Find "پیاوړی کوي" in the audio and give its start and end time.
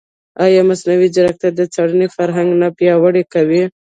2.77-3.63